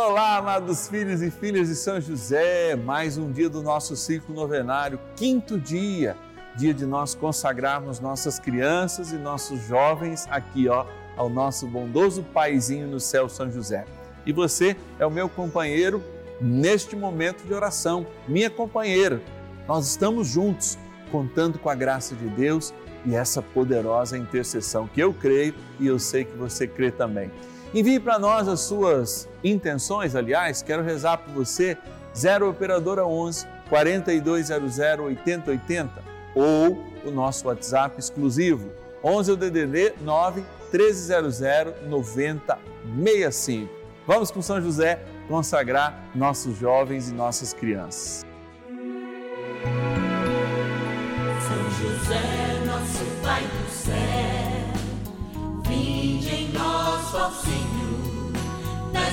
Olá, 0.00 0.36
amados 0.36 0.86
filhos 0.86 1.22
e 1.22 1.28
filhas 1.28 1.66
de 1.66 1.74
São 1.74 2.00
José, 2.00 2.76
mais 2.76 3.18
um 3.18 3.32
dia 3.32 3.50
do 3.50 3.60
nosso 3.60 3.96
ciclo 3.96 4.32
novenário, 4.32 5.00
quinto 5.16 5.58
dia, 5.58 6.16
dia 6.54 6.72
de 6.72 6.86
nós 6.86 7.16
consagrarmos 7.16 7.98
nossas 7.98 8.38
crianças 8.38 9.10
e 9.10 9.16
nossos 9.16 9.60
jovens 9.66 10.28
aqui, 10.30 10.68
ó, 10.68 10.86
ao 11.16 11.28
nosso 11.28 11.66
bondoso 11.66 12.22
paizinho 12.32 12.86
no 12.86 13.00
céu, 13.00 13.28
São 13.28 13.50
José. 13.50 13.86
E 14.24 14.32
você 14.32 14.76
é 15.00 15.04
o 15.04 15.10
meu 15.10 15.28
companheiro 15.28 16.00
neste 16.40 16.94
momento 16.94 17.44
de 17.44 17.52
oração, 17.52 18.06
minha 18.28 18.48
companheira. 18.48 19.20
Nós 19.66 19.88
estamos 19.88 20.28
juntos, 20.28 20.78
contando 21.10 21.58
com 21.58 21.68
a 21.68 21.74
graça 21.74 22.14
de 22.14 22.28
Deus 22.28 22.72
e 23.04 23.16
essa 23.16 23.42
poderosa 23.42 24.16
intercessão 24.16 24.86
que 24.86 25.00
eu 25.00 25.12
creio 25.12 25.56
e 25.80 25.88
eu 25.88 25.98
sei 25.98 26.24
que 26.24 26.36
você 26.36 26.68
crê 26.68 26.92
também. 26.92 27.32
Envie 27.74 28.00
para 28.00 28.18
nós 28.18 28.48
as 28.48 28.60
suas 28.60 29.28
intenções, 29.44 30.16
aliás, 30.16 30.62
quero 30.62 30.82
rezar 30.82 31.18
por 31.18 31.34
você, 31.34 31.76
0 32.16 32.48
Operadora 32.50 33.06
11 33.06 33.46
4200 33.68 34.78
8080 34.78 36.02
ou 36.34 36.82
o 37.04 37.10
nosso 37.10 37.46
WhatsApp 37.48 37.98
exclusivo 37.98 38.70
11 39.04 39.36
DDD 39.36 39.94
9 40.00 40.42
1300 40.72 41.40
9065. 41.86 43.72
Vamos 44.06 44.30
com 44.30 44.40
São 44.40 44.60
José 44.60 44.98
consagrar 45.28 46.08
nossos 46.14 46.56
jovens 46.58 47.10
e 47.10 47.12
nossas 47.12 47.52
crianças. 47.52 48.24
São 51.46 51.70
José, 51.70 52.37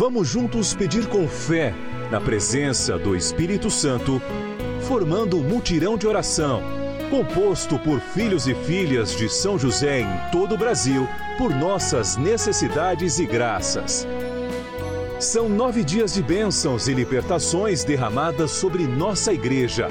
Vamos 0.00 0.28
juntos 0.28 0.74
pedir 0.74 1.06
com 1.08 1.26
fé, 1.26 1.74
na 2.10 2.20
presença 2.20 2.96
do 2.96 3.16
Espírito 3.16 3.68
Santo, 3.68 4.22
formando 4.82 5.36
um 5.36 5.42
mutirão 5.42 5.98
de 5.98 6.06
oração, 6.06 6.62
composto 7.10 7.78
por 7.80 7.98
filhos 7.98 8.46
e 8.46 8.54
filhas 8.54 9.16
de 9.16 9.28
São 9.28 9.58
José 9.58 10.00
em 10.00 10.30
todo 10.30 10.54
o 10.54 10.58
Brasil, 10.58 11.06
por 11.36 11.54
nossas 11.54 12.16
necessidades 12.16 13.18
e 13.18 13.26
graças. 13.26 14.06
São 15.20 15.48
nove 15.48 15.82
dias 15.82 16.14
de 16.14 16.22
bênçãos 16.22 16.86
e 16.86 16.94
libertações 16.94 17.82
derramadas 17.82 18.52
sobre 18.52 18.86
nossa 18.86 19.32
igreja, 19.32 19.88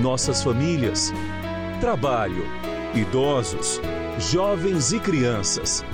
nossas 0.00 0.40
famílias, 0.40 1.12
trabalho, 1.80 2.44
idosos, 2.94 3.80
jovens 4.20 4.92
e 4.92 5.00
crianças, 5.00 5.84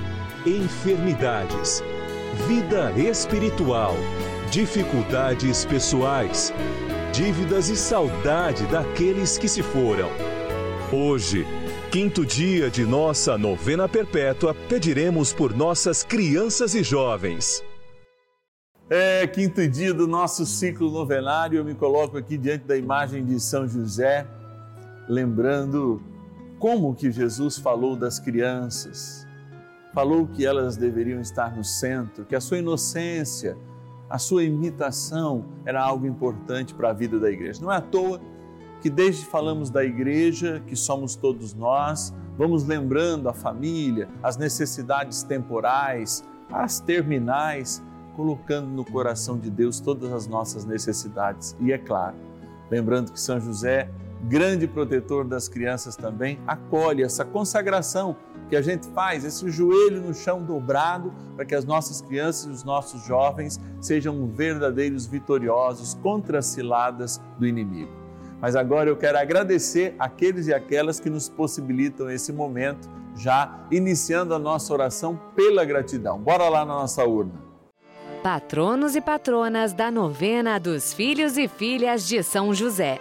enfermidades, 0.45 1.83
vida 2.47 2.93
espiritual, 2.93 3.97
dificuldades 4.51 5.65
pessoais, 5.65 6.53
dívidas 7.11 7.71
e 7.71 7.77
saudade 7.77 8.67
daqueles 8.67 9.39
que 9.39 9.49
se 9.49 9.63
foram. 9.63 10.11
Hoje, 10.93 11.47
quinto 11.91 12.25
dia 12.25 12.69
de 12.69 12.85
nossa 12.85 13.39
novena 13.39 13.89
perpétua, 13.89 14.55
pediremos 14.69 15.33
por 15.33 15.57
nossas 15.57 16.03
crianças 16.03 16.75
e 16.75 16.83
jovens. 16.83 17.65
É, 18.91 19.27
quinto 19.27 19.69
dia 19.69 19.93
do 19.93 20.09
nosso 20.09 20.47
ciclo 20.47 20.91
novenário, 20.91 21.59
eu 21.59 21.65
me 21.65 21.75
coloco 21.75 22.17
aqui 22.17 22.39
diante 22.39 22.65
da 22.65 22.75
imagem 22.75 23.23
de 23.23 23.39
São 23.39 23.69
José, 23.69 24.27
lembrando 25.07 26.01
como 26.59 26.95
que 26.95 27.13
Jesus 27.13 27.59
falou 27.59 27.95
das 27.95 28.19
crianças, 28.19 29.27
falou 29.93 30.27
que 30.27 30.47
elas 30.47 30.79
deveriam 30.79 31.21
estar 31.21 31.55
no 31.55 31.63
centro, 31.63 32.25
que 32.25 32.35
a 32.35 32.41
sua 32.41 32.61
inocência, 32.61 33.59
a 34.09 34.17
sua 34.17 34.43
imitação 34.43 35.45
era 35.67 35.83
algo 35.83 36.07
importante 36.07 36.73
para 36.73 36.89
a 36.89 36.93
vida 36.95 37.19
da 37.19 37.31
igreja. 37.31 37.61
Não 37.61 37.71
é 37.71 37.77
à 37.77 37.83
toa 37.83 38.19
que 38.81 38.89
desde 38.89 39.27
falamos 39.27 39.69
da 39.69 39.85
igreja, 39.85 40.63
que 40.67 40.75
somos 40.75 41.15
todos 41.15 41.53
nós, 41.53 42.15
vamos 42.39 42.65
lembrando 42.65 43.29
a 43.29 43.35
família, 43.35 44.09
as 44.23 44.39
necessidades 44.39 45.23
temporais, 45.23 46.25
as 46.51 46.81
terminais, 46.81 47.83
colocando 48.19 48.67
no 48.67 48.85
coração 48.85 49.39
de 49.39 49.49
Deus 49.49 49.79
todas 49.79 50.13
as 50.13 50.27
nossas 50.27 50.65
necessidades. 50.65 51.57
E 51.61 51.73
é 51.73 51.79
claro, 51.79 52.17
lembrando 52.69 53.13
que 53.13 53.21
São 53.21 53.39
José, 53.39 53.89
grande 54.25 54.67
protetor 54.67 55.25
das 55.25 55.49
crianças 55.49 55.95
também, 55.95 56.37
acolhe 56.45 57.05
essa 57.05 57.25
consagração 57.25 58.17
que 58.51 58.57
a 58.57 58.61
gente 58.61 58.89
faz, 58.89 59.25
esse 59.25 59.49
joelho 59.49 60.01
no 60.01 60.13
chão 60.13 60.43
dobrado, 60.43 61.13
para 61.37 61.45
que 61.45 61.55
as 61.55 61.65
nossas 61.65 62.01
crianças 62.01 62.47
e 62.47 62.51
os 62.51 62.65
nossos 62.65 63.05
jovens 63.07 63.61
sejam 63.81 64.27
verdadeiros 64.27 65.07
vitoriosos 65.07 65.95
contra 66.03 66.41
as 66.41 66.47
ciladas 66.47 67.21
do 67.39 67.47
inimigo. 67.47 67.93
Mas 68.41 68.57
agora 68.57 68.91
eu 68.91 68.97
quero 68.97 69.17
agradecer 69.17 69.95
aqueles 69.97 70.49
e 70.49 70.55
aquelas 70.55 70.99
que 70.99 71.09
nos 71.09 71.29
possibilitam 71.29 72.11
esse 72.11 72.33
momento, 72.33 72.89
já 73.15 73.65
iniciando 73.71 74.35
a 74.35 74.41
nossa 74.41 74.73
oração 74.73 75.21
pela 75.37 75.65
gratidão. 75.65 76.19
Bora 76.19 76.49
lá 76.49 76.65
na 76.65 76.75
nossa 76.75 77.05
urna. 77.05 77.48
Patronos 78.23 78.97
e 78.97 79.01
patronas 79.01 79.73
da 79.73 79.93
novena 79.93 80.59
dos 80.59 80.93
filhos 80.93 81.39
e 81.39 81.47
filhas 81.47 82.07
de 82.07 82.21
São 82.25 82.53
José. 82.53 82.99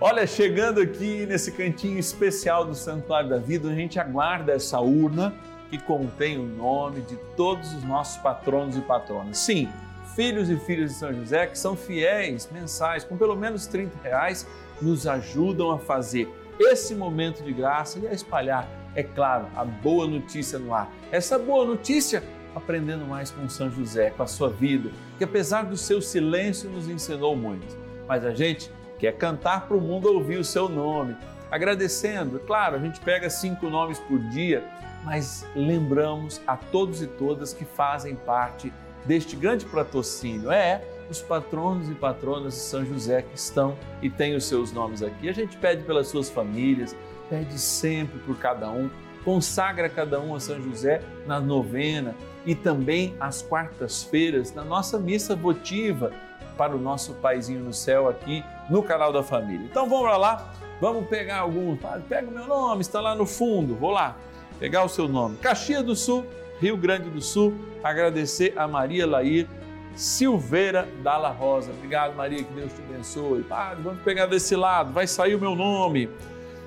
Olha, 0.00 0.26
chegando 0.26 0.80
aqui 0.80 1.24
nesse 1.26 1.52
cantinho 1.52 1.96
especial 1.96 2.64
do 2.64 2.74
Santuário 2.74 3.30
da 3.30 3.38
Vida, 3.38 3.70
a 3.70 3.74
gente 3.74 4.00
aguarda 4.00 4.52
essa 4.52 4.80
urna 4.80 5.32
que 5.70 5.78
contém 5.78 6.38
o 6.38 6.42
nome 6.42 7.02
de 7.02 7.16
todos 7.36 7.72
os 7.72 7.84
nossos 7.84 8.16
patronos 8.16 8.76
e 8.76 8.80
patronas. 8.80 9.38
Sim, 9.38 9.68
filhos 10.16 10.50
e 10.50 10.56
filhas 10.56 10.90
de 10.90 10.96
São 10.96 11.14
José 11.14 11.46
que 11.46 11.56
são 11.56 11.76
fiéis 11.76 12.50
mensais, 12.50 13.04
com 13.04 13.16
pelo 13.16 13.36
menos 13.36 13.68
30 13.68 13.96
reais, 14.02 14.44
nos 14.82 15.06
ajudam 15.06 15.70
a 15.70 15.78
fazer 15.78 16.28
esse 16.58 16.96
momento 16.96 17.44
de 17.44 17.52
graça 17.52 18.00
e 18.00 18.08
a 18.08 18.12
espalhar, 18.12 18.68
é 18.94 19.02
claro, 19.02 19.46
a 19.54 19.64
boa 19.64 20.06
notícia 20.06 20.58
no 20.58 20.74
ar. 20.74 20.90
Essa 21.12 21.38
boa 21.38 21.64
notícia 21.64 22.22
aprendendo 22.56 23.04
mais 23.04 23.30
com 23.30 23.48
São 23.48 23.70
José, 23.70 24.10
com 24.10 24.22
a 24.22 24.26
sua 24.26 24.48
vida, 24.48 24.90
que 25.18 25.24
apesar 25.24 25.66
do 25.66 25.76
seu 25.76 26.00
silêncio 26.00 26.70
nos 26.70 26.88
ensinou 26.88 27.36
muito. 27.36 27.76
Mas 28.08 28.24
a 28.24 28.32
gente 28.32 28.70
quer 28.98 29.12
cantar 29.12 29.68
para 29.68 29.76
o 29.76 29.80
mundo 29.80 30.12
ouvir 30.12 30.38
o 30.38 30.44
seu 30.44 30.68
nome, 30.68 31.14
agradecendo. 31.50 32.38
Claro, 32.40 32.76
a 32.76 32.78
gente 32.78 32.98
pega 33.00 33.28
cinco 33.28 33.68
nomes 33.68 33.98
por 33.98 34.18
dia, 34.30 34.64
mas 35.04 35.46
lembramos 35.54 36.40
a 36.46 36.56
todos 36.56 37.02
e 37.02 37.06
todas 37.06 37.52
que 37.52 37.64
fazem 37.64 38.16
parte 38.16 38.72
deste 39.04 39.36
grande 39.36 39.66
patrocínio. 39.66 40.50
É, 40.50 40.82
os 41.10 41.20
patronos 41.20 41.88
e 41.90 41.94
patronas 41.94 42.54
de 42.54 42.60
São 42.60 42.84
José 42.84 43.22
que 43.22 43.36
estão 43.36 43.76
e 44.02 44.10
têm 44.10 44.34
os 44.34 44.44
seus 44.44 44.72
nomes 44.72 45.02
aqui. 45.02 45.28
A 45.28 45.32
gente 45.32 45.56
pede 45.58 45.84
pelas 45.84 46.08
suas 46.08 46.30
famílias, 46.30 46.96
pede 47.28 47.58
sempre 47.58 48.18
por 48.20 48.36
cada 48.38 48.68
um, 48.70 48.90
consagra 49.26 49.88
cada 49.88 50.20
um 50.20 50.36
a 50.36 50.40
São 50.40 50.62
José 50.62 51.02
na 51.26 51.40
novena 51.40 52.14
e 52.46 52.54
também 52.54 53.16
às 53.18 53.42
quartas-feiras 53.42 54.54
na 54.54 54.62
nossa 54.62 55.00
missa 55.00 55.34
votiva 55.34 56.12
para 56.56 56.76
o 56.76 56.78
nosso 56.78 57.12
paizinho 57.14 57.58
no 57.58 57.72
céu 57.72 58.08
aqui 58.08 58.44
no 58.70 58.84
canal 58.84 59.12
da 59.12 59.24
família. 59.24 59.66
Então 59.68 59.88
vamos 59.88 60.16
lá, 60.16 60.54
vamos 60.80 61.08
pegar 61.08 61.38
alguns. 61.38 61.76
Pega 62.08 62.28
o 62.28 62.30
meu 62.30 62.46
nome, 62.46 62.82
está 62.82 63.00
lá 63.00 63.16
no 63.16 63.26
fundo. 63.26 63.74
Vou 63.74 63.90
lá 63.90 64.16
pegar 64.60 64.84
o 64.84 64.88
seu 64.88 65.08
nome. 65.08 65.36
Caxias 65.38 65.82
do 65.82 65.96
Sul, 65.96 66.24
Rio 66.60 66.76
Grande 66.76 67.10
do 67.10 67.20
Sul. 67.20 67.52
Agradecer 67.82 68.54
a 68.56 68.68
Maria 68.68 69.08
Lair 69.08 69.48
Silveira 69.96 70.88
Dalla 71.02 71.30
Rosa. 71.30 71.72
Obrigado, 71.72 72.14
Maria, 72.14 72.44
que 72.44 72.52
Deus 72.52 72.72
te 72.72 72.80
abençoe. 72.80 73.42
Padre, 73.42 73.82
vamos 73.82 74.02
pegar 74.02 74.26
desse 74.26 74.54
lado, 74.54 74.92
vai 74.92 75.08
sair 75.08 75.34
o 75.34 75.40
meu 75.40 75.56
nome. 75.56 76.08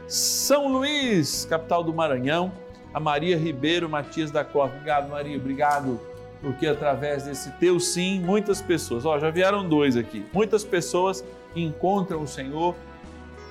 São 0.10 0.68
Luís, 0.68 1.46
capital 1.46 1.84
do 1.84 1.94
Maranhão. 1.94 2.52
A 2.92 3.00
Maria 3.00 3.38
Ribeiro 3.38 3.88
Matias 3.88 4.32
da 4.32 4.44
Costa. 4.44 4.76
Obrigado, 4.76 5.10
Maria. 5.10 5.38
Obrigado 5.38 6.00
porque 6.42 6.68
através 6.68 7.24
desse 7.24 7.52
teu 7.54 7.80
sim, 7.80 8.20
muitas 8.20 8.62
pessoas, 8.62 9.06
ó, 9.06 9.20
já 9.20 9.30
vieram 9.30 9.68
dois 9.68 9.98
aqui, 9.98 10.26
muitas 10.32 10.64
pessoas 10.64 11.24
encontram 11.56 12.22
o 12.22 12.28
Senhor 12.28 12.76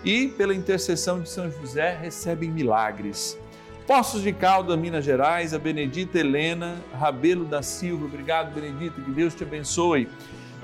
e, 0.04 0.28
pela 0.28 0.54
intercessão 0.54 1.20
de 1.20 1.28
São 1.28 1.50
José, 1.50 1.96
recebem 2.00 2.50
milagres. 2.50 3.38
Poços 3.86 4.22
de 4.22 4.32
Caldas, 4.32 4.78
Minas 4.78 5.04
Gerais, 5.04 5.54
a 5.54 5.58
Benedita 5.58 6.18
Helena 6.18 6.76
Rabelo 6.92 7.44
da 7.44 7.62
Silva. 7.62 8.04
Obrigado, 8.04 8.54
Benedita, 8.54 9.00
que 9.00 9.10
Deus 9.10 9.34
te 9.34 9.44
abençoe. 9.44 10.08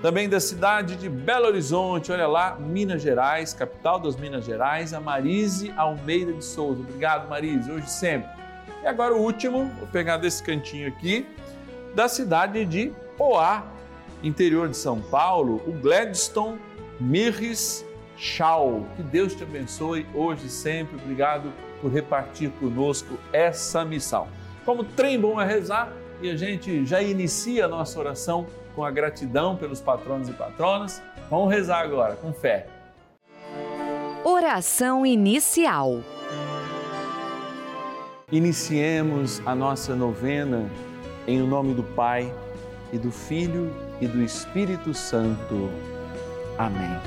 Também 0.05 0.29
da 0.29 0.39
cidade 0.39 0.97
de 0.97 1.09
Belo 1.09 1.47
Horizonte, 1.47 2.13
olha 2.13 2.27
lá, 2.27 2.59
Minas 2.61 3.01
Gerais, 3.01 3.55
capital 3.55 3.99
das 3.99 4.17
Minas 4.17 4.45
Gerais, 4.45 4.93
a 4.93 5.01
Marise 5.01 5.73
Almeida 5.79 6.31
de 6.31 6.45
Souza. 6.45 6.83
Obrigado, 6.83 7.27
Marise, 7.27 7.73
hoje 7.73 7.89
sempre. 7.89 8.29
E 8.83 8.87
agora 8.87 9.15
o 9.15 9.23
último, 9.23 9.73
vou 9.79 9.89
pegar 9.89 10.19
desse 10.19 10.43
cantinho 10.43 10.89
aqui, 10.89 11.27
da 11.95 12.07
cidade 12.07 12.67
de 12.67 12.93
Poá, 13.17 13.65
interior 14.23 14.69
de 14.69 14.77
São 14.77 15.01
Paulo, 15.01 15.63
o 15.67 15.73
Gladstone 15.73 16.61
Mirres 17.01 17.83
Chau. 18.15 18.87
Que 18.97 19.03
Deus 19.03 19.35
te 19.35 19.43
abençoe 19.43 20.07
hoje 20.13 20.51
sempre. 20.51 20.97
Obrigado 20.97 21.51
por 21.81 21.91
repartir 21.91 22.51
conosco 22.61 23.19
essa 23.33 23.87
missão. 23.87 24.29
Como 24.67 24.85
trem 24.85 25.19
bom 25.19 25.41
é 25.41 25.47
rezar 25.47 25.91
e 26.21 26.29
a 26.29 26.37
gente 26.37 26.85
já 26.85 27.01
inicia 27.01 27.65
a 27.65 27.69
nossa 27.69 27.99
oração 27.99 28.47
com 28.75 28.85
a 28.85 28.91
gratidão 28.91 29.57
pelos 29.57 29.81
patronos 29.81 30.29
e 30.29 30.33
patronas. 30.33 31.03
Vamos 31.31 31.53
rezar 31.53 31.81
agora 31.81 32.17
com 32.17 32.33
fé. 32.33 32.67
Oração 34.25 35.05
inicial. 35.05 36.01
Iniciemos 38.33 39.41
a 39.47 39.55
nossa 39.55 39.95
novena 39.95 40.69
em 41.27 41.43
o 41.43 41.47
nome 41.47 41.75
do 41.75 41.83
Pai 41.83 42.33
e 42.93 42.99
do 42.99 43.11
Filho 43.11 43.71
e 44.01 44.07
do 44.07 44.23
Espírito 44.23 44.95
Santo. 44.95 45.71
Amém. 46.59 46.99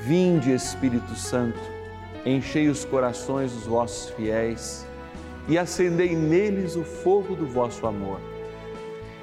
Vinde, 0.00 0.52
Espírito 0.52 1.14
Santo, 1.14 1.58
enchei 2.26 2.68
os 2.68 2.84
corações 2.84 3.52
dos 3.52 3.64
vossos 3.64 4.10
fiéis 4.10 4.86
e 5.48 5.56
acendei 5.56 6.14
neles 6.14 6.76
o 6.76 6.84
fogo 6.84 7.34
do 7.34 7.46
vosso 7.46 7.86
amor. 7.86 8.20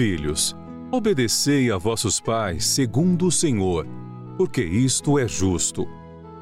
Filhos, 0.00 0.56
obedecei 0.90 1.70
a 1.70 1.76
vossos 1.76 2.18
pais 2.18 2.64
segundo 2.64 3.26
o 3.26 3.30
Senhor, 3.30 3.86
porque 4.38 4.62
isto 4.62 5.18
é 5.18 5.28
justo. 5.28 5.86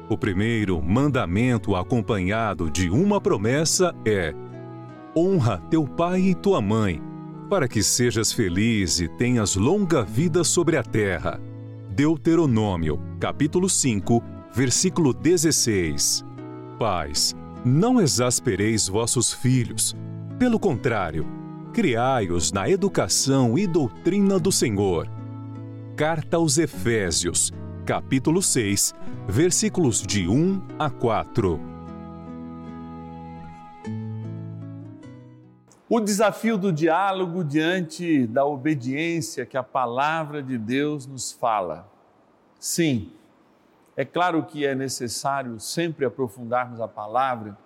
O 0.09 0.17
primeiro 0.17 0.81
mandamento 0.81 1.75
acompanhado 1.75 2.71
de 2.71 2.89
uma 2.89 3.19
promessa 3.19 3.93
é: 4.05 4.33
honra 5.13 5.57
teu 5.69 5.85
pai 5.85 6.21
e 6.21 6.35
tua 6.35 6.61
mãe, 6.61 7.01
para 7.49 7.67
que 7.67 7.83
sejas 7.83 8.31
feliz 8.31 9.01
e 9.01 9.09
tenhas 9.09 9.57
longa 9.57 10.03
vida 10.03 10.41
sobre 10.45 10.77
a 10.77 10.81
terra. 10.81 11.37
Deuteronômio, 11.89 12.97
capítulo 13.19 13.67
5, 13.67 14.23
versículo 14.53 15.13
16. 15.13 16.23
Pais, 16.79 17.35
não 17.65 17.99
exaspereis 17.99 18.87
vossos 18.87 19.33
filhos, 19.33 19.97
pelo 20.39 20.57
contrário, 20.57 21.38
criai-os 21.73 22.51
na 22.51 22.67
educação 22.67 23.57
e 23.57 23.67
doutrina 23.67 24.39
do 24.39 24.51
Senhor. 24.51 25.07
Carta 25.95 26.37
aos 26.37 26.57
Efésios, 26.57 27.51
capítulo 27.85 28.41
6, 28.41 28.93
versículos 29.27 30.01
de 30.01 30.27
1 30.27 30.61
a 30.79 30.89
4. 30.89 31.59
O 35.87 35.99
desafio 35.99 36.57
do 36.57 36.71
diálogo 36.71 37.43
diante 37.43 38.25
da 38.27 38.45
obediência 38.45 39.45
que 39.45 39.57
a 39.57 39.63
palavra 39.63 40.41
de 40.41 40.57
Deus 40.57 41.05
nos 41.05 41.31
fala. 41.31 41.87
Sim, 42.59 43.11
é 43.95 44.05
claro 44.05 44.43
que 44.43 44.65
é 44.65 44.73
necessário 44.73 45.59
sempre 45.59 46.05
aprofundarmos 46.05 46.81
a 46.81 46.87
palavra, 46.87 47.57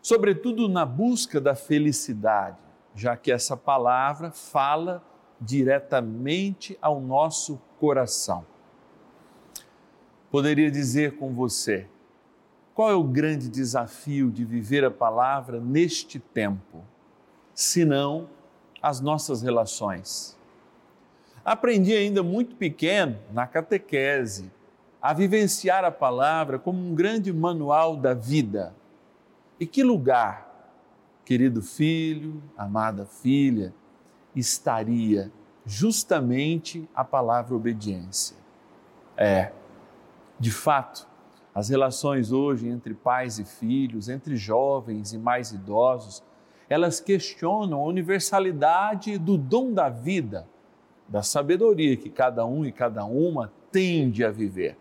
sobretudo 0.00 0.68
na 0.68 0.84
busca 0.84 1.40
da 1.40 1.54
felicidade, 1.54 2.67
já 2.94 3.16
que 3.16 3.30
essa 3.30 3.56
palavra 3.56 4.30
fala 4.30 5.02
diretamente 5.40 6.76
ao 6.82 7.00
nosso 7.00 7.60
coração. 7.78 8.44
Poderia 10.30 10.70
dizer 10.70 11.16
com 11.16 11.32
você, 11.32 11.86
qual 12.74 12.90
é 12.90 12.94
o 12.94 13.04
grande 13.04 13.48
desafio 13.48 14.30
de 14.30 14.44
viver 14.44 14.84
a 14.84 14.90
palavra 14.90 15.60
neste 15.60 16.18
tempo? 16.18 16.84
senão 17.58 18.28
as 18.80 19.00
nossas 19.00 19.42
relações. 19.42 20.38
Aprendi 21.44 21.92
ainda 21.92 22.22
muito 22.22 22.54
pequeno, 22.54 23.18
na 23.32 23.48
catequese, 23.48 24.48
a 25.02 25.12
vivenciar 25.12 25.84
a 25.84 25.90
palavra 25.90 26.56
como 26.56 26.78
um 26.78 26.94
grande 26.94 27.32
manual 27.32 27.96
da 27.96 28.14
vida. 28.14 28.76
E 29.58 29.66
que 29.66 29.82
lugar, 29.82 30.47
querido 31.28 31.60
filho, 31.60 32.42
amada 32.56 33.04
filha, 33.04 33.74
estaria 34.34 35.30
justamente 35.66 36.88
a 36.94 37.04
palavra 37.04 37.54
obediência? 37.54 38.34
É, 39.14 39.52
de 40.40 40.50
fato, 40.50 41.06
as 41.54 41.68
relações 41.68 42.32
hoje 42.32 42.66
entre 42.66 42.94
pais 42.94 43.38
e 43.38 43.44
filhos, 43.44 44.08
entre 44.08 44.36
jovens 44.36 45.12
e 45.12 45.18
mais 45.18 45.52
idosos, 45.52 46.24
elas 46.66 46.98
questionam 46.98 47.80
a 47.80 47.84
universalidade 47.84 49.18
do 49.18 49.36
dom 49.36 49.74
da 49.74 49.90
vida, 49.90 50.48
da 51.06 51.22
sabedoria 51.22 51.94
que 51.94 52.08
cada 52.08 52.46
um 52.46 52.64
e 52.64 52.72
cada 52.72 53.04
uma 53.04 53.52
tende 53.70 54.24
a 54.24 54.30
viver. 54.30 54.78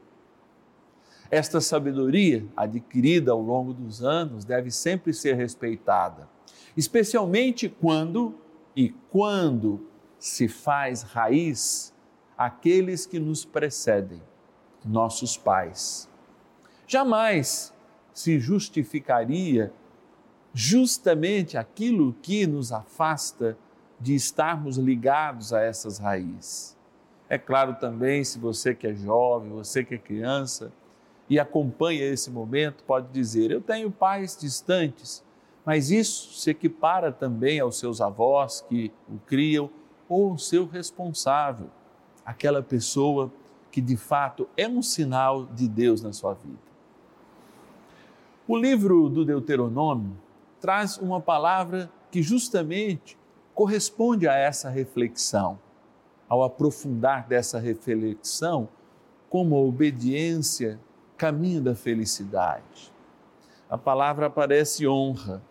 Esta 1.29 1.59
sabedoria, 1.59 2.45
adquirida 2.55 3.33
ao 3.33 3.41
longo 3.41 3.73
dos 3.73 4.01
anos, 4.01 4.45
deve 4.45 4.71
sempre 4.71 5.13
ser 5.13 5.33
respeitada, 5.33 6.36
especialmente 6.75 7.69
quando 7.69 8.35
e 8.75 8.89
quando 9.11 9.87
se 10.19 10.47
faz 10.47 11.01
raiz 11.01 11.93
aqueles 12.37 13.05
que 13.05 13.19
nos 13.19 13.43
precedem, 13.43 14.21
nossos 14.85 15.35
pais. 15.37 16.09
Jamais 16.85 17.73
se 18.13 18.39
justificaria 18.39 19.73
justamente 20.53 21.57
aquilo 21.57 22.13
que 22.21 22.47
nos 22.47 22.71
afasta 22.71 23.57
de 23.99 24.15
estarmos 24.15 24.77
ligados 24.77 25.53
a 25.53 25.61
essas 25.61 25.97
raízes. 25.97 26.77
É 27.29 27.37
claro 27.37 27.75
também, 27.75 28.23
se 28.23 28.39
você 28.39 28.73
que 28.73 28.87
é 28.87 28.93
jovem, 28.93 29.49
você 29.49 29.83
que 29.83 29.95
é 29.95 29.97
criança 29.97 30.71
e 31.29 31.39
acompanha 31.39 32.05
esse 32.05 32.31
momento, 32.31 32.83
pode 32.85 33.09
dizer: 33.11 33.51
Eu 33.51 33.61
tenho 33.61 33.91
pais 33.91 34.37
distantes, 34.37 35.23
mas 35.67 35.91
isso 35.91 36.31
se 36.31 36.49
equipara 36.49 37.11
também 37.11 37.59
aos 37.59 37.77
seus 37.77 37.99
avós 37.99 38.65
que 38.69 38.89
o 39.09 39.19
criam 39.27 39.69
ou 40.07 40.31
ao 40.31 40.37
seu 40.37 40.65
responsável, 40.65 41.67
aquela 42.25 42.63
pessoa 42.63 43.29
que 43.69 43.81
de 43.81 43.97
fato 43.97 44.47
é 44.55 44.65
um 44.65 44.81
sinal 44.81 45.45
de 45.47 45.67
Deus 45.67 46.01
na 46.01 46.13
sua 46.13 46.35
vida. 46.35 46.57
O 48.47 48.55
livro 48.55 49.09
do 49.09 49.25
Deuteronômio 49.25 50.15
traz 50.61 50.97
uma 50.99 51.19
palavra 51.19 51.91
que 52.09 52.23
justamente 52.23 53.17
corresponde 53.53 54.25
a 54.25 54.35
essa 54.35 54.69
reflexão. 54.69 55.59
Ao 56.29 56.43
aprofundar 56.43 57.27
dessa 57.27 57.59
reflexão, 57.59 58.69
como 59.29 59.57
a 59.57 59.59
obediência 59.59 60.79
caminho 61.17 61.61
da 61.61 61.75
felicidade. 61.75 62.93
A 63.69 63.77
palavra 63.77 64.27
aparece 64.27 64.87
honra. 64.87 65.41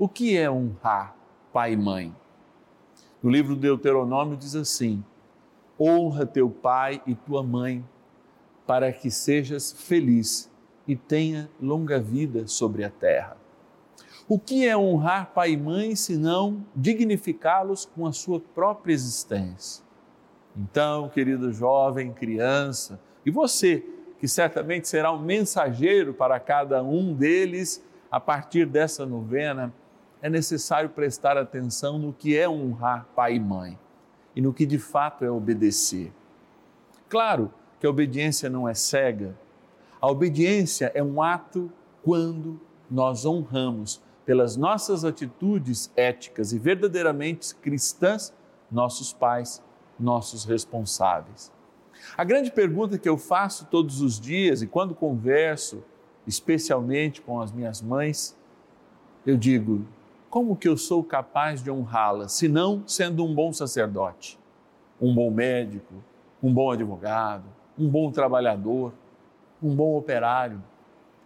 O 0.00 0.08
que 0.08 0.36
é 0.36 0.48
honrar 0.48 1.16
pai 1.52 1.72
e 1.72 1.76
mãe? 1.76 2.14
No 3.20 3.28
livro 3.28 3.56
do 3.56 3.60
Deuteronômio 3.60 4.36
diz 4.36 4.54
assim: 4.54 5.02
honra 5.78 6.24
teu 6.24 6.48
pai 6.48 7.02
e 7.04 7.16
tua 7.16 7.42
mãe, 7.42 7.84
para 8.64 8.92
que 8.92 9.10
sejas 9.10 9.72
feliz 9.72 10.48
e 10.86 10.94
tenha 10.94 11.50
longa 11.60 11.98
vida 11.98 12.46
sobre 12.46 12.84
a 12.84 12.90
terra. 12.90 13.36
O 14.28 14.38
que 14.38 14.68
é 14.68 14.76
honrar 14.76 15.32
pai 15.34 15.52
e 15.52 15.56
mãe 15.56 15.96
senão 15.96 16.64
dignificá-los 16.76 17.84
com 17.84 18.06
a 18.06 18.12
sua 18.12 18.38
própria 18.38 18.92
existência? 18.92 19.84
Então, 20.56 21.08
querido 21.08 21.52
jovem, 21.52 22.12
criança, 22.12 23.00
e 23.26 23.32
você, 23.32 23.84
que 24.20 24.28
certamente 24.28 24.86
será 24.86 25.10
um 25.10 25.18
mensageiro 25.18 26.14
para 26.14 26.38
cada 26.38 26.84
um 26.84 27.12
deles 27.12 27.84
a 28.08 28.20
partir 28.20 28.64
dessa 28.64 29.04
novena, 29.04 29.74
é 30.20 30.28
necessário 30.28 30.90
prestar 30.90 31.36
atenção 31.36 31.98
no 31.98 32.12
que 32.12 32.36
é 32.36 32.48
honrar 32.48 33.06
pai 33.14 33.36
e 33.36 33.40
mãe 33.40 33.78
e 34.34 34.40
no 34.40 34.52
que 34.52 34.66
de 34.66 34.78
fato 34.78 35.24
é 35.24 35.30
obedecer. 35.30 36.12
Claro 37.08 37.52
que 37.80 37.86
a 37.86 37.90
obediência 37.90 38.50
não 38.50 38.68
é 38.68 38.74
cega, 38.74 39.36
a 40.00 40.08
obediência 40.08 40.92
é 40.94 41.02
um 41.02 41.22
ato 41.22 41.72
quando 42.02 42.60
nós 42.90 43.24
honramos 43.24 44.00
pelas 44.24 44.56
nossas 44.56 45.04
atitudes 45.04 45.90
éticas 45.96 46.52
e 46.52 46.58
verdadeiramente 46.58 47.54
cristãs 47.54 48.32
nossos 48.70 49.12
pais, 49.12 49.62
nossos 49.98 50.44
responsáveis. 50.44 51.50
A 52.16 52.24
grande 52.24 52.50
pergunta 52.50 52.98
que 52.98 53.08
eu 53.08 53.16
faço 53.16 53.66
todos 53.66 54.00
os 54.00 54.20
dias 54.20 54.62
e 54.62 54.66
quando 54.66 54.94
converso, 54.94 55.82
especialmente 56.26 57.20
com 57.20 57.40
as 57.40 57.50
minhas 57.50 57.82
mães, 57.82 58.36
eu 59.26 59.36
digo: 59.36 59.84
como 60.30 60.56
que 60.56 60.68
eu 60.68 60.76
sou 60.76 61.02
capaz 61.02 61.62
de 61.62 61.70
honrá-la, 61.70 62.28
se 62.28 62.48
não 62.48 62.86
sendo 62.86 63.24
um 63.24 63.34
bom 63.34 63.52
sacerdote, 63.52 64.38
um 65.00 65.14
bom 65.14 65.30
médico, 65.30 65.94
um 66.42 66.52
bom 66.52 66.70
advogado, 66.70 67.44
um 67.78 67.88
bom 67.88 68.10
trabalhador? 68.10 68.92
um 69.62 69.74
bom 69.74 69.96
operário. 69.96 70.62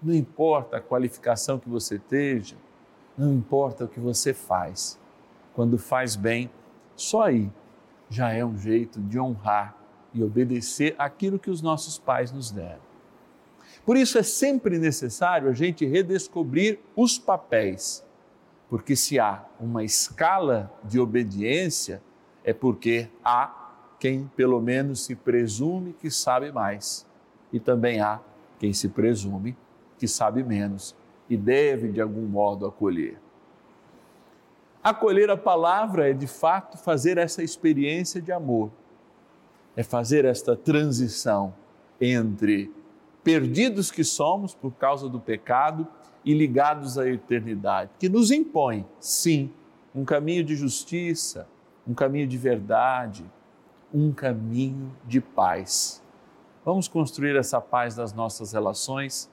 Não 0.03 0.15
importa 0.15 0.79
a 0.79 0.81
qualificação 0.81 1.59
que 1.59 1.69
você 1.69 1.97
esteja, 1.97 2.57
não 3.17 3.33
importa 3.33 3.85
o 3.85 3.89
que 3.89 4.01
você 4.01 4.35
faz. 4.35 4.99
Quando 5.55 5.79
faz 5.79 6.17
bem, 6.17 6.51
só 6.97 7.23
aí 7.23 7.51
já 8.09 8.33
é 8.33 8.45
um 8.45 8.57
jeito 8.59 9.01
de 9.01 9.19
honrar 9.19 9.77
e 10.13 10.23
obedecer 10.23 10.95
aquilo 10.99 11.39
que 11.39 11.51
os 11.51 11.63
nossos 11.63 11.99
pais 11.99 12.33
nos 12.33 12.51
deram. 12.51 12.81
Por 13.87 13.97
isso 13.97 14.19
é 14.19 14.23
sempre 14.23 14.79
necessário 14.79 15.49
a 15.49 15.53
gente 15.53 15.87
redescobrir 15.87 16.79
os 16.95 17.19
papéis, 17.19 18.05
porque 18.73 18.97
se 18.97 19.21
há 19.21 19.45
uma 19.61 19.85
escala 19.85 20.73
de 20.83 20.99
obediência, 20.99 22.02
é 22.43 22.55
porque 22.55 23.07
há 23.23 23.75
quem 24.00 24.31
pelo 24.35 24.62
menos 24.62 25.05
se 25.05 25.14
presume 25.14 25.93
que 25.93 26.11
sabe 26.11 26.50
mais 26.50 27.07
e 27.52 27.61
também 27.61 28.00
há 28.00 28.19
quem 28.59 28.73
se 28.73 28.88
presume 28.88 29.55
que 29.99 30.09
sabe 30.09 30.43
menos 30.43 30.97
e 31.29 31.37
deve 31.37 31.93
de 31.93 32.00
algum 32.00 32.23
modo 32.23 32.64
acolher. 32.64 33.21
Acolher 34.83 35.29
a 35.29 35.37
palavra 35.37 36.09
é 36.09 36.14
de 36.14 36.26
fato 36.26 36.79
fazer 36.79 37.19
essa 37.19 37.43
experiência 37.43 38.23
de 38.23 38.33
amor, 38.33 38.71
é 39.76 39.83
fazer 39.83 40.25
esta 40.25 40.57
transição 40.57 41.52
entre 42.00 42.73
perdidos 43.23 43.91
que 43.91 44.02
somos 44.02 44.55
por 44.55 44.73
causa 44.73 45.11
do 45.11 45.21
pecado 45.21 45.87
e 46.25 46.35
ligados 46.35 46.99
à 46.99 47.09
eternidade, 47.09 47.91
que 47.99 48.09
nos 48.09 48.31
impõe, 48.31 48.87
sim, 49.00 49.50
um 49.95 50.05
caminho 50.05 50.45
de 50.45 50.55
justiça, 50.55 51.49
um 51.87 51.95
caminho 51.95 52.26
de 52.26 52.38
verdade, 52.38 53.25
um 53.93 54.12
caminho 54.12 54.95
de 55.07 55.21
paz. 55.21 56.02
Vamos 56.64 56.88
construir 56.88 57.37
essa 57.37 57.61
paz 57.61 57.97
nas 57.97 58.12
nossas 58.12 58.52
relações, 58.52 59.31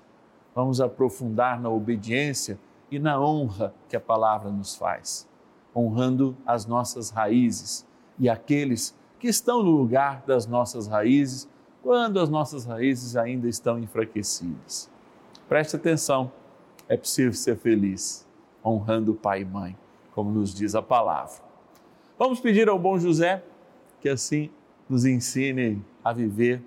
vamos 0.53 0.81
aprofundar 0.81 1.61
na 1.61 1.69
obediência 1.69 2.59
e 2.91 2.97
na 2.97 3.21
honra 3.21 3.73
que 3.87 3.95
a 3.95 3.99
palavra 3.99 4.49
nos 4.49 4.75
faz, 4.75 5.27
honrando 5.75 6.35
as 6.45 6.65
nossas 6.65 7.11
raízes 7.11 7.85
e 8.17 8.27
aqueles 8.27 8.97
que 9.19 9.27
estão 9.27 9.61
no 9.61 9.71
lugar 9.71 10.23
das 10.25 10.47
nossas 10.47 10.87
raízes 10.87 11.47
quando 11.81 12.19
as 12.19 12.29
nossas 12.29 12.65
raízes 12.65 13.15
ainda 13.15 13.47
estão 13.47 13.79
enfraquecidas. 13.79 14.89
Preste 15.47 15.75
atenção, 15.75 16.31
é 16.89 16.97
possível 16.97 17.31
ser 17.33 17.55
feliz 17.55 18.27
honrando 18.65 19.13
pai 19.13 19.41
e 19.41 19.45
mãe, 19.45 19.77
como 20.11 20.31
nos 20.31 20.53
diz 20.53 20.73
a 20.73 20.81
palavra. 20.81 21.35
Vamos 22.17 22.39
pedir 22.39 22.67
ao 22.67 22.79
bom 22.79 22.97
José 22.99 23.43
que 24.01 24.09
assim 24.09 24.49
nos 24.89 25.05
ensine 25.05 25.81
a 26.03 26.11
viver 26.11 26.61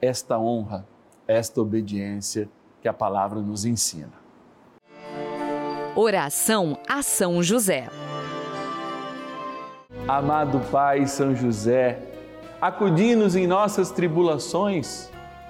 esta 0.00 0.38
honra, 0.38 0.86
esta 1.26 1.60
obediência 1.60 2.48
que 2.80 2.88
a 2.88 2.92
palavra 2.92 3.40
nos 3.40 3.64
ensina. 3.64 4.12
Oração 5.96 6.78
a 6.88 7.02
São 7.02 7.42
José. 7.42 7.88
Amado 10.06 10.60
Pai 10.70 11.06
São 11.06 11.34
José, 11.34 12.00
acudi-nos 12.60 13.34
em 13.34 13.46
nossas 13.46 13.90
tribulações 13.90 15.10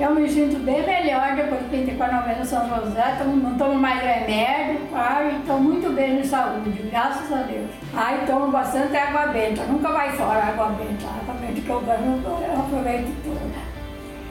Eu 0.00 0.14
me 0.14 0.28
sinto 0.28 0.58
bem 0.64 0.84
melhor 0.84 1.36
depois 1.36 1.60
que 1.68 1.76
entrei 1.76 1.96
com 1.96 2.02
a 2.02 2.12
novena 2.12 2.44
São 2.44 2.68
José, 2.68 3.16
tomo, 3.18 3.36
não 3.36 3.56
tomo 3.56 3.74
mais 3.74 4.02
remédio, 4.02 4.80
ai, 4.92 5.36
estou 5.38 5.60
muito 5.60 5.94
bem 5.94 6.20
de 6.20 6.26
saúde, 6.26 6.70
graças 6.90 7.32
a 7.32 7.42
Deus. 7.42 7.70
Ai, 7.94 8.24
tomo 8.26 8.50
bastante 8.50 8.96
água 8.96 9.26
benta, 9.28 9.62
nunca 9.64 9.92
vai 9.92 10.10
fora 10.12 10.44
água 10.44 10.70
benta, 10.70 11.06
a 11.06 11.20
água 11.20 11.34
benta 11.40 11.60
que 11.60 11.68
eu 11.68 11.80
ganho, 11.80 12.20
eu 12.24 12.60
aproveito 12.60 13.14
toda. 13.22 13.72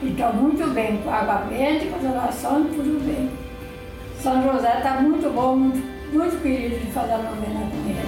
E 0.02 0.10
estou 0.10 0.32
muito 0.34 0.66
bem 0.74 0.98
com 0.98 1.10
água 1.10 1.46
benta, 1.48 1.86
com 1.86 1.96
as 1.96 2.04
orações, 2.12 2.66
tudo 2.74 3.06
bem. 3.06 3.30
São 4.18 4.42
José 4.42 4.76
está 4.76 5.00
muito 5.00 5.32
bom, 5.32 5.56
muito, 5.56 5.78
muito 6.12 6.42
querido 6.42 6.78
de 6.78 6.92
fazer 6.92 7.12
a 7.12 7.18
novena 7.18 7.60
com 7.70 7.88
ele. 7.88 8.02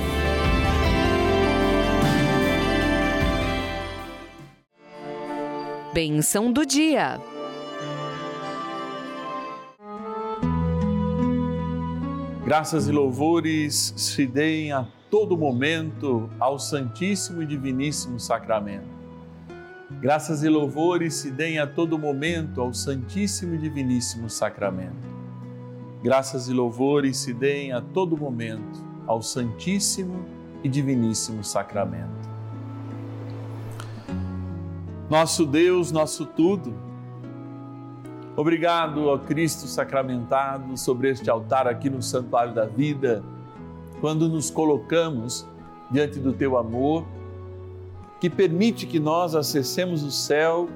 Bênção 5.95 6.53
do 6.53 6.67
dia. 6.67 7.21
Graças 12.45 12.87
e 12.89 12.93
louvores 12.93 13.95
se 13.97 14.27
deem 14.27 14.71
a 14.71 14.87
todo 15.11 15.35
momento 15.35 16.29
ao 16.39 16.59
Santíssimo 16.59 17.41
e 17.41 17.47
Diviníssimo 17.47 18.21
Sacramento. 18.21 18.87
Graças 19.93 20.43
e 20.43 20.49
louvores 20.51 21.15
se 21.15 21.31
deem 21.31 21.59
a 21.59 21.67
todo 21.67 21.99
momento 21.99 22.61
ao 22.61 22.75
Santíssimo 22.75 23.55
e 23.55 23.59
Diviníssimo 23.59 24.29
Sacramento. 24.29 25.09
Graças 26.03 26.47
e 26.47 26.53
louvores 26.53 27.17
se 27.17 27.33
deem 27.33 27.73
a 27.73 27.81
todo 27.81 28.15
momento 28.15 28.85
ao 29.07 29.23
Santíssimo 29.23 30.27
e 30.63 30.69
Diviníssimo 30.69 31.43
Sacramento. 31.43 32.29
Nosso 35.09 35.47
Deus, 35.47 35.91
nosso 35.91 36.27
tudo, 36.27 36.75
Obrigado 38.37 39.09
ao 39.09 39.19
Cristo 39.21 39.69
sacramentado 39.69 40.77
sobre 40.77 41.09
este 41.11 41.31
altar 41.31 41.69
aqui 41.69 41.89
no 41.89 42.03
Santuário 42.03 42.53
da 42.53 42.67
Vida, 42.67 43.23
quando 44.01 44.29
nos 44.29 44.51
colocamos 44.51 45.47
diante 45.89 46.19
do 46.19 46.33
teu 46.33 46.59
amor, 46.59 47.07
que 48.21 48.29
permite 48.29 48.87
que 48.87 48.99
nós 48.99 49.37
acessemos 49.37 50.03
o 50.03 50.11
céu 50.11 50.69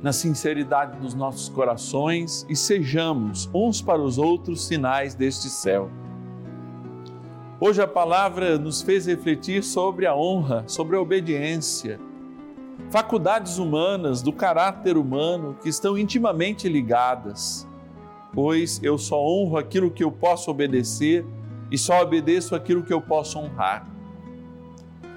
na 0.00 0.12
sinceridade 0.12 0.96
dos 1.00 1.12
nossos 1.12 1.48
corações 1.48 2.46
e 2.48 2.54
sejamos 2.54 3.50
uns 3.52 3.82
para 3.82 4.00
os 4.00 4.16
outros 4.16 4.64
sinais 4.64 5.16
deste 5.16 5.48
céu. 5.48 5.90
Hoje 7.58 7.82
a 7.82 7.88
palavra 7.88 8.58
nos 8.58 8.80
fez 8.80 9.06
refletir 9.06 9.64
sobre 9.64 10.06
a 10.06 10.14
honra, 10.14 10.62
sobre 10.68 10.96
a 10.96 11.00
obediência 11.00 11.98
faculdades 12.90 13.58
humanas, 13.58 14.22
do 14.22 14.32
caráter 14.32 14.96
humano 14.96 15.56
que 15.62 15.68
estão 15.68 15.96
intimamente 15.96 16.68
ligadas, 16.68 17.66
pois 18.34 18.80
eu 18.82 18.98
só 18.98 19.18
honro 19.20 19.56
aquilo 19.56 19.90
que 19.90 20.04
eu 20.04 20.12
posso 20.12 20.50
obedecer 20.50 21.24
e 21.70 21.78
só 21.78 22.02
obedeço 22.02 22.54
aquilo 22.54 22.82
que 22.82 22.92
eu 22.92 23.00
posso 23.00 23.38
honrar. 23.38 23.86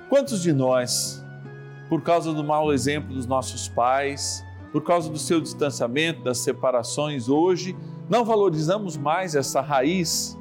Quantos 0.10 0.42
de 0.42 0.54
nós, 0.54 1.24
por 1.90 2.02
causa 2.02 2.34
do 2.34 2.44
mau 2.44 2.72
exemplo 2.72 3.14
dos 3.14 3.26
nossos 3.26 3.68
pais, 3.68 4.44
por 4.72 4.84
causa 4.84 5.10
do 5.10 5.18
seu 5.18 5.42
distanciamento, 5.42 6.24
das 6.24 6.38
separações, 6.40 7.28
hoje 7.28 7.76
não 8.10 8.24
valorizamos 8.24 8.96
mais 8.98 9.36
essa 9.36 9.62
raiz 9.62 10.38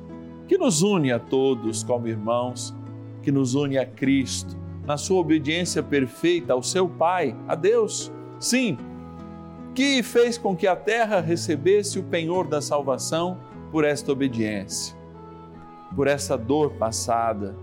que 0.47 0.59
nos 0.59 0.83
une 0.83 1.11
a 1.11 1.19
todos 1.19 1.83
como 1.83 2.07
irmãos, 2.07 2.75
que 3.23 3.33
nos 3.33 3.55
une 3.55 3.79
a 3.79 3.87
Cristo? 3.87 4.64
Na 4.87 4.97
sua 4.97 5.21
obediência 5.21 5.83
perfeita 5.83 6.53
ao 6.53 6.63
seu 6.63 6.89
Pai, 6.89 7.37
a 7.49 7.55
Deus. 7.55 8.13
Sim, 8.39 8.77
que 9.75 10.03
fez 10.03 10.39
com 10.39 10.55
que 10.55 10.67
a 10.67 10.77
terra 10.77 11.21
recebesse 11.21 11.99
o 11.99 12.05
penhor 12.05 12.47
da 12.47 12.61
salvação 12.61 13.39
por 13.73 13.85
esta 13.85 14.13
obediência, 14.13 14.97
por 15.97 16.07
essa 16.07 16.37
dor 16.37 16.73
passada, 16.75 17.57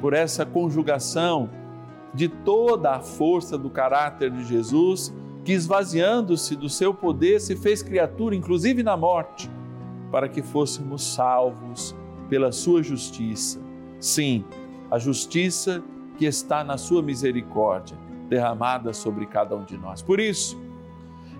por 0.00 0.12
essa 0.12 0.46
conjugação 0.46 1.50
de 2.14 2.28
toda 2.28 2.94
a 2.94 3.00
força 3.00 3.56
do 3.56 3.70
caráter 3.70 4.30
de 4.30 4.44
Jesus, 4.44 5.12
que 5.44 5.52
esvaziando-se 5.52 6.54
do 6.54 6.68
seu 6.68 6.94
poder 6.94 7.40
se 7.40 7.56
fez 7.56 7.82
criatura, 7.82 8.36
inclusive 8.36 8.82
na 8.82 8.96
morte, 8.96 9.50
para 10.10 10.28
que 10.28 10.42
fôssemos 10.42 11.02
salvos 11.14 11.96
pela 12.28 12.52
sua 12.52 12.82
justiça. 12.82 13.60
Sim, 13.98 14.44
a 14.90 14.98
justiça 14.98 15.82
que 16.18 16.24
está 16.24 16.62
na 16.62 16.76
sua 16.76 17.02
misericórdia 17.02 17.96
derramada 18.28 18.92
sobre 18.92 19.26
cada 19.26 19.54
um 19.54 19.64
de 19.64 19.76
nós. 19.76 20.00
Por 20.00 20.18
isso, 20.18 20.60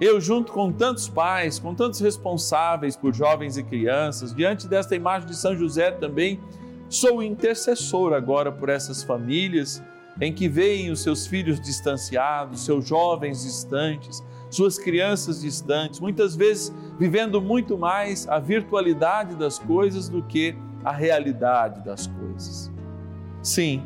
eu, 0.00 0.20
junto 0.20 0.52
com 0.52 0.72
tantos 0.72 1.08
pais, 1.08 1.58
com 1.58 1.74
tantos 1.74 2.00
responsáveis 2.00 2.96
por 2.96 3.14
jovens 3.14 3.56
e 3.56 3.62
crianças, 3.62 4.34
diante 4.34 4.66
desta 4.66 4.96
imagem 4.96 5.28
de 5.28 5.36
São 5.36 5.56
José 5.56 5.90
também, 5.92 6.40
sou 6.88 7.22
intercessor 7.22 8.12
agora 8.12 8.50
por 8.50 8.68
essas 8.68 9.02
famílias 9.02 9.82
em 10.20 10.32
que 10.32 10.48
veem 10.48 10.90
os 10.90 11.02
seus 11.02 11.26
filhos 11.26 11.60
distanciados, 11.60 12.64
seus 12.64 12.86
jovens 12.86 13.42
distantes, 13.42 14.22
suas 14.50 14.78
crianças 14.78 15.40
distantes, 15.40 16.00
muitas 16.00 16.36
vezes 16.36 16.74
vivendo 16.98 17.40
muito 17.40 17.78
mais 17.78 18.28
a 18.28 18.38
virtualidade 18.38 19.34
das 19.36 19.58
coisas 19.58 20.08
do 20.08 20.22
que 20.22 20.54
a 20.84 20.92
realidade 20.92 21.80
das 21.82 22.06
coisas. 22.06 22.70
Sim, 23.42 23.82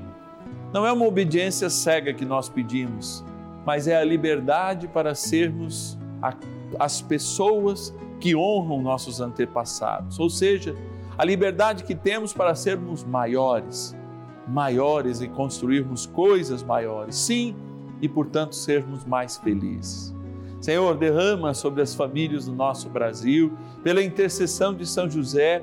não 0.77 0.87
é 0.87 0.93
uma 0.93 1.07
obediência 1.07 1.71
cega 1.71 2.13
que 2.13 2.27
nós 2.27 2.51
pedimos, 2.51 3.25
mas 3.65 3.89
é 3.89 3.97
a 3.97 4.05
liberdade 4.05 4.87
para 4.87 5.15
sermos 5.15 5.97
as 6.79 7.01
pessoas 7.01 7.95
que 8.21 8.37
honram 8.37 8.83
nossos 8.83 9.19
antepassados, 9.19 10.19
ou 10.19 10.29
seja, 10.29 10.75
a 11.17 11.25
liberdade 11.25 11.83
que 11.83 11.95
temos 11.95 12.35
para 12.35 12.55
sermos 12.55 13.03
maiores, 13.03 13.97
maiores 14.47 15.23
e 15.23 15.29
construirmos 15.29 16.05
coisas 16.05 16.63
maiores, 16.63 17.17
sim, 17.17 17.57
e 18.03 18.07
portanto 18.07 18.55
sermos 18.55 19.03
mais 19.07 19.39
felizes. 19.39 20.15
Senhor, 20.61 20.95
derrama 20.95 21.55
sobre 21.55 21.81
as 21.81 21.95
famílias 21.95 22.45
do 22.45 22.53
nosso 22.53 22.91
Brasil, 22.91 23.51
pela 23.83 24.03
intercessão 24.03 24.75
de 24.75 24.85
São 24.85 25.09
José, 25.09 25.63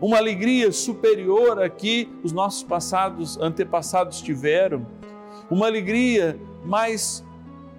uma 0.00 0.16
alegria 0.16 0.72
superior 0.72 1.60
a 1.60 1.68
que 1.68 2.08
os 2.22 2.32
nossos 2.32 2.62
passados, 2.62 3.38
antepassados 3.38 4.22
tiveram, 4.22 4.86
uma 5.50 5.66
alegria 5.66 6.38
mais 6.64 7.24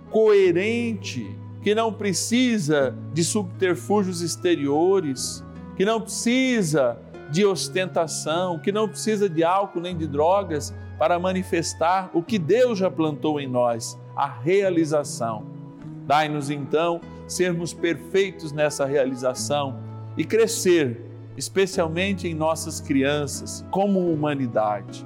coerente, 0.09 1.35
que 1.63 1.73
não 1.73 1.93
precisa 1.93 2.95
de 3.13 3.23
subterfúgios 3.23 4.21
exteriores, 4.21 5.43
que 5.75 5.85
não 5.85 6.01
precisa 6.01 6.97
de 7.29 7.45
ostentação, 7.45 8.59
que 8.59 8.71
não 8.71 8.87
precisa 8.87 9.29
de 9.29 9.43
álcool 9.43 9.79
nem 9.79 9.97
de 9.97 10.05
drogas 10.05 10.73
para 10.99 11.17
manifestar 11.17 12.11
o 12.13 12.21
que 12.21 12.37
Deus 12.37 12.77
já 12.77 12.91
plantou 12.91 13.39
em 13.39 13.47
nós, 13.47 13.97
a 14.15 14.27
realização. 14.27 15.45
Dai-nos 16.05 16.49
então 16.49 16.99
sermos 17.25 17.73
perfeitos 17.73 18.51
nessa 18.51 18.85
realização 18.85 19.79
e 20.17 20.25
crescer 20.25 21.10
especialmente 21.41 22.27
em 22.27 22.35
nossas 22.35 22.79
crianças, 22.79 23.65
como 23.71 24.11
humanidade. 24.13 25.03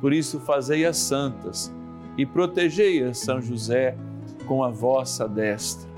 Por 0.00 0.12
isso, 0.12 0.40
fazei-as 0.40 0.96
santas, 0.96 1.72
e 2.16 2.26
protegei-a, 2.26 3.14
São 3.14 3.40
José, 3.40 3.96
com 4.44 4.64
a 4.64 4.70
vossa 4.70 5.28
destra. 5.28 5.88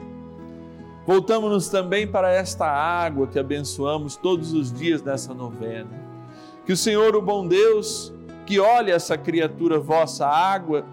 Voltamos-nos 1.07 1.71
também 1.71 2.07
para 2.07 2.31
esta 2.31 2.67
água 2.67 3.27
que 3.27 3.39
abençoamos 3.39 4.17
todos 4.17 4.53
os 4.53 4.71
dias 4.71 5.03
nessa 5.03 5.33
novena. 5.33 5.89
Que 6.67 6.75
o 6.75 6.77
Senhor, 6.77 7.17
o 7.17 7.23
bom 7.23 7.49
Deus, 7.49 8.13
que 8.45 8.61
olha 8.61 8.93
essa 8.93 9.17
criatura 9.17 9.79
vossa 9.79 10.27
água, 10.27 10.85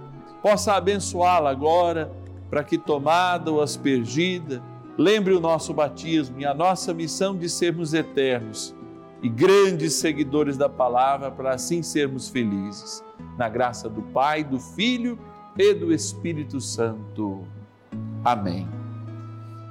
possa 0.42 0.72
abençoá-la 0.76 1.50
agora, 1.50 2.10
para 2.50 2.64
que 2.64 2.78
tomada 2.78 3.52
ou 3.52 3.62
aspergida, 3.62 4.64
lembre 4.98 5.34
o 5.34 5.42
nosso 5.42 5.74
batismo 5.74 6.40
e 6.40 6.46
a 6.46 6.54
nossa 6.54 6.94
missão 6.94 7.36
de 7.36 7.50
sermos 7.50 7.94
eternos 7.94 8.77
e 9.22 9.30
grandes 9.30 9.94
seguidores 9.94 10.58
da 10.58 10.70
palavra, 10.70 11.32
para 11.32 11.54
assim 11.54 11.82
sermos 11.82 12.30
felizes. 12.30 13.04
Na 13.38 13.50
graça 13.50 13.90
do 13.90 14.02
Pai, 14.02 14.44
do 14.44 14.60
Filho 14.60 15.18
e 15.58 15.74
do 15.74 15.94
Espírito 15.94 16.62
Santo. 16.62 17.44
Amém. 18.24 18.68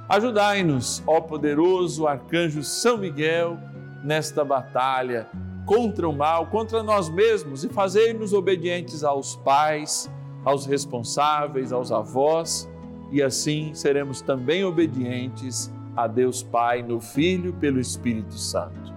Ajudai-nos, 0.09 1.03
ó 1.05 1.19
poderoso 1.19 2.07
arcanjo 2.07 2.63
São 2.63 2.97
Miguel, 2.97 3.57
nesta 4.03 4.43
batalha 4.43 5.27
contra 5.65 6.07
o 6.07 6.13
mal, 6.13 6.47
contra 6.47 6.81
nós 6.81 7.09
mesmos 7.09 7.65
e 7.65 7.69
fazei-nos 7.69 8.31
obedientes 8.31 9.03
aos 9.03 9.35
pais, 9.35 10.09
aos 10.45 10.65
responsáveis, 10.65 11.73
aos 11.73 11.91
avós, 11.91 12.69
e 13.11 13.21
assim 13.21 13.73
seremos 13.73 14.21
também 14.21 14.63
obedientes 14.63 15.69
a 15.95 16.07
Deus 16.07 16.41
Pai, 16.41 16.81
no 16.81 17.01
Filho, 17.01 17.51
pelo 17.53 17.81
Espírito 17.81 18.35
Santo. 18.35 18.96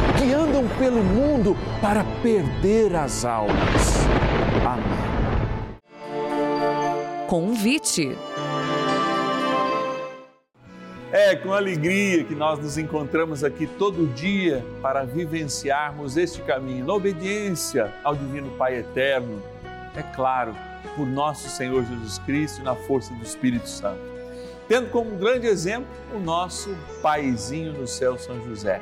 que 0.21 0.33
andam 0.33 0.67
pelo 0.77 1.03
mundo 1.03 1.57
para 1.81 2.03
perder 2.21 2.95
as 2.95 3.25
almas. 3.25 4.05
Amém. 4.63 5.81
Convite. 7.27 8.15
É 11.11 11.35
com 11.35 11.51
alegria 11.51 12.23
que 12.23 12.35
nós 12.35 12.59
nos 12.59 12.77
encontramos 12.77 13.43
aqui 13.43 13.65
todo 13.65 14.05
dia 14.13 14.63
para 14.79 15.03
vivenciarmos 15.03 16.15
este 16.17 16.39
caminho, 16.43 16.85
na 16.85 16.93
obediência 16.93 17.91
ao 18.03 18.15
Divino 18.15 18.51
Pai 18.51 18.77
Eterno, 18.77 19.41
é 19.95 20.03
claro, 20.15 20.55
por 20.95 21.07
nosso 21.07 21.49
Senhor 21.49 21.83
Jesus 21.83 22.19
Cristo 22.19 22.61
e 22.61 22.63
na 22.63 22.75
força 22.75 23.11
do 23.15 23.23
Espírito 23.23 23.67
Santo. 23.67 23.99
Tendo 24.67 24.91
como 24.91 25.17
grande 25.17 25.47
exemplo 25.47 25.89
o 26.13 26.19
nosso 26.19 26.69
paizinho 27.01 27.73
no 27.73 27.87
céu, 27.87 28.19
São 28.19 28.39
José, 28.45 28.79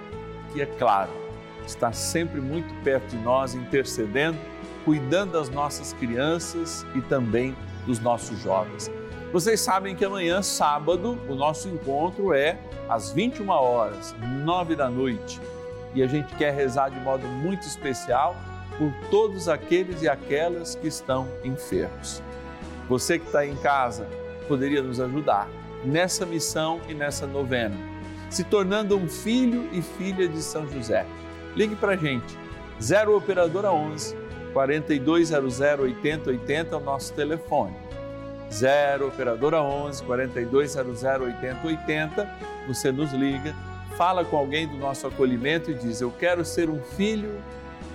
que 0.53 0.61
é 0.61 0.65
claro, 0.65 1.28
está 1.69 1.91
sempre 1.91 2.41
muito 2.41 2.73
perto 2.83 3.07
de 3.09 3.17
nós, 3.17 3.53
intercedendo, 3.55 4.37
cuidando 4.85 5.33
das 5.33 5.49
nossas 5.49 5.93
crianças 5.93 6.85
e 6.95 7.01
também 7.01 7.55
dos 7.85 7.99
nossos 7.99 8.39
jovens. 8.41 8.91
Vocês 9.31 9.59
sabem 9.59 9.95
que 9.95 10.03
amanhã, 10.03 10.41
sábado, 10.41 11.19
o 11.27 11.35
nosso 11.35 11.69
encontro 11.69 12.33
é 12.33 12.59
às 12.87 13.11
21 13.11 13.49
horas, 13.49 14.15
9 14.43 14.75
da 14.75 14.89
noite. 14.89 15.39
E 15.93 16.01
a 16.01 16.07
gente 16.07 16.33
quer 16.35 16.53
rezar 16.53 16.89
de 16.89 16.99
modo 16.99 17.27
muito 17.27 17.61
especial 17.67 18.35
por 18.77 18.91
todos 19.11 19.47
aqueles 19.47 20.01
e 20.01 20.09
aquelas 20.09 20.73
que 20.75 20.87
estão 20.87 21.27
enfermos. 21.43 22.23
Você 22.87 23.19
que 23.19 23.25
está 23.25 23.45
em 23.45 23.55
casa 23.57 24.07
poderia 24.47 24.81
nos 24.81 24.99
ajudar 24.99 25.47
nessa 25.83 26.25
missão 26.25 26.81
e 26.87 26.93
nessa 26.93 27.27
novena, 27.27 27.77
se 28.29 28.43
tornando 28.43 28.97
um 28.97 29.07
filho 29.07 29.69
e 29.71 29.81
filha 29.81 30.27
de 30.27 30.41
São 30.41 30.67
José. 30.67 31.05
Ligue 31.55 31.75
para 31.75 31.93
a 31.93 31.97
gente, 31.97 32.37
0 32.81 33.15
Operadora 33.15 33.71
11 33.71 34.15
4200 34.53 35.59
8080 35.59 36.75
é 36.75 36.77
o 36.77 36.81
nosso 36.81 37.13
telefone 37.13 37.89
0 38.51 39.07
operadora 39.07 39.61
11 39.61 40.03
4200 40.03 41.03
8080. 41.03 42.29
Você 42.67 42.91
nos 42.91 43.11
liga, 43.13 43.55
fala 43.97 44.25
com 44.25 44.37
alguém 44.37 44.67
do 44.67 44.77
nosso 44.77 45.07
acolhimento 45.07 45.71
e 45.71 45.73
diz: 45.73 46.01
Eu 46.01 46.11
quero 46.11 46.43
ser 46.43 46.69
um 46.69 46.81
filho 46.81 47.41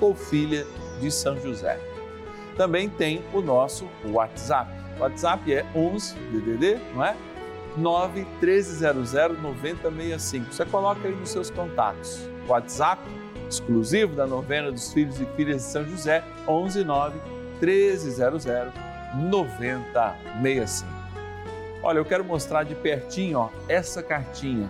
ou 0.01 0.14
filha 0.14 0.67
de 1.01 1.11
São 1.11 1.38
José. 1.40 1.79
Também 2.57 2.88
tem 2.88 3.23
o 3.33 3.40
nosso 3.40 3.88
WhatsApp. 4.05 4.71
O 4.97 5.03
WhatsApp 5.03 5.53
é 5.53 5.67
11 5.75 6.14
DDD, 6.14 6.79
não 6.95 7.05
é? 7.05 7.17
9 7.77 8.25
1300 8.40 9.12
9065. 9.43 10.53
Você 10.53 10.64
coloca 10.64 11.09
aí 11.09 11.14
nos 11.14 11.31
seus 11.31 11.51
contatos. 11.51 12.29
WhatsApp 12.47 13.03
exclusivo 13.55 14.14
da 14.14 14.27
novena 14.27 14.71
dos 14.71 14.93
filhos 14.93 15.21
e 15.21 15.27
filhas 15.37 15.62
de 15.62 15.69
São 15.69 15.85
José, 15.85 16.23
11 16.47 16.85
9 16.85 17.19
1300 17.61 18.45
9065. 19.14 20.93
Olha, 21.83 21.99
eu 21.99 22.05
quero 22.05 22.25
mostrar 22.25 22.64
de 22.64 22.75
pertinho 22.75 23.38
ó, 23.38 23.51
essa 23.69 24.03
cartinha. 24.03 24.69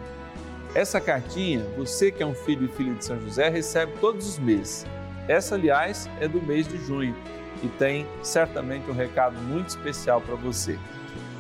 Essa 0.75 1.01
cartinha, 1.01 1.65
você 1.77 2.11
que 2.11 2.23
é 2.23 2.27
um 2.27 2.35
filho 2.35 2.65
e 2.67 2.69
filha 2.69 2.95
de 2.95 3.05
São 3.05 3.21
José, 3.21 3.49
recebe 3.49 3.93
todos 4.01 4.27
os 4.27 4.39
meses. 4.39 4.85
Essa, 5.29 5.55
aliás, 5.55 6.11
é 6.21 6.27
do 6.27 6.43
mês 6.43 6.67
de 6.67 6.77
junho 6.85 7.15
e 7.63 7.69
tem 7.69 8.07
certamente 8.23 8.91
um 8.91 8.95
recado 8.95 9.37
muito 9.39 9.69
especial 9.69 10.21
para 10.21 10.35
você. 10.35 10.79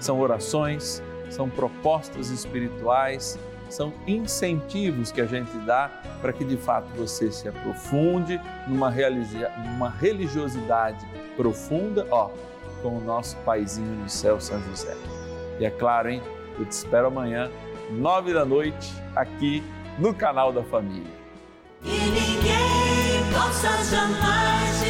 São 0.00 0.20
orações, 0.20 1.02
são 1.30 1.50
propostas 1.50 2.30
espirituais, 2.30 3.38
são 3.74 3.92
incentivos 4.06 5.10
que 5.10 5.20
a 5.20 5.26
gente 5.26 5.50
dá 5.66 5.90
para 6.20 6.32
que 6.32 6.44
de 6.44 6.56
fato 6.56 6.86
você 6.96 7.30
se 7.32 7.48
aprofunde 7.48 8.40
numa, 8.68 8.90
numa 8.90 9.90
religiosidade 9.90 11.04
profunda, 11.36 12.06
ó, 12.10 12.30
com 12.82 12.98
o 12.98 13.00
nosso 13.00 13.36
paizinho 13.38 13.96
no 13.96 14.08
céu, 14.08 14.40
São 14.40 14.62
José. 14.62 14.96
E 15.58 15.64
é 15.64 15.70
claro, 15.70 16.08
hein? 16.08 16.22
Eu 16.58 16.64
te 16.64 16.72
espero 16.72 17.08
amanhã, 17.08 17.50
nove 17.90 18.32
da 18.32 18.44
noite, 18.44 18.94
aqui 19.16 19.62
no 19.98 20.14
canal 20.14 20.52
da 20.52 20.62
Família. 20.62 21.10
E 21.82 21.88
ninguém 21.88 23.32
possa 23.32 23.68
jamais 23.84 24.83